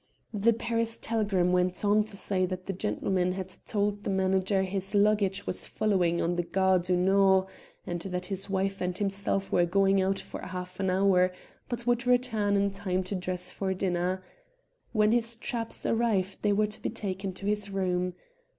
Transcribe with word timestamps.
The 0.33 0.51
Paris 0.51 0.97
telegram 0.97 1.51
went 1.51 1.85
on 1.85 2.03
to 2.05 2.17
say 2.17 2.47
that 2.47 2.65
the 2.65 2.73
gentleman 2.73 3.33
had 3.33 3.55
told 3.67 4.03
the 4.03 4.09
manager 4.09 4.63
his 4.63 4.95
luggage 4.95 5.45
was 5.45 5.67
following 5.67 6.17
from 6.17 6.37
the 6.37 6.41
Gare 6.41 6.79
du 6.79 6.97
Nord, 6.97 7.45
and 7.85 8.01
that 8.01 8.25
his 8.25 8.49
wife 8.49 8.81
and 8.81 8.97
himself 8.97 9.51
were 9.51 9.67
going 9.67 10.01
out 10.01 10.17
for 10.17 10.41
half 10.41 10.79
an 10.79 10.89
hour, 10.89 11.31
but 11.69 11.85
would 11.85 12.07
return 12.07 12.55
in 12.55 12.71
time 12.71 13.03
to 13.03 13.13
dress 13.15 13.51
for 13.51 13.75
dinner. 13.75 14.23
When 14.91 15.11
his 15.11 15.35
traps 15.35 15.85
arrived 15.85 16.39
they 16.41 16.51
were 16.51 16.65
to 16.65 16.81
be 16.81 16.89
taken 16.89 17.31
to 17.33 17.45
his 17.45 17.69
room. 17.69 18.15